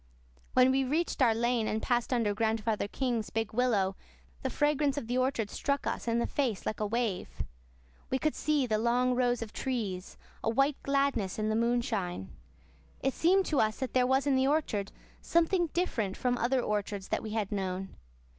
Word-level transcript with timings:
When 0.53 0.71
we 0.71 0.83
reached 0.83 1.21
our 1.21 1.35
lane 1.35 1.67
and 1.67 1.79
passed 1.79 2.11
under 2.11 2.33
Grandfather 2.33 2.87
King's 2.87 3.29
big 3.29 3.53
willow 3.53 3.95
the 4.41 4.49
fragrance 4.49 4.97
of 4.97 5.05
the 5.05 5.19
orchard 5.19 5.51
struck 5.51 5.85
us 5.85 6.07
in 6.07 6.17
the 6.17 6.25
face 6.25 6.65
like 6.65 6.79
a 6.79 6.87
wave. 6.87 7.43
We 8.09 8.17
could 8.17 8.33
see 8.33 8.65
the 8.65 8.79
long 8.79 9.13
rows 9.13 9.43
of 9.43 9.53
trees, 9.53 10.17
a 10.43 10.49
white 10.49 10.81
gladness 10.81 11.37
in 11.37 11.49
the 11.49 11.55
moonshine. 11.55 12.31
It 13.03 13.13
seemed 13.13 13.45
to 13.45 13.59
us 13.59 13.77
that 13.77 13.93
there 13.93 14.07
was 14.07 14.25
in 14.25 14.35
the 14.35 14.47
orchard 14.47 14.91
something 15.21 15.67
different 15.67 16.17
from 16.17 16.35
other 16.35 16.61
orchards 16.63 17.09
that 17.09 17.21
we 17.21 17.33
had 17.33 17.51
known. 17.51 17.93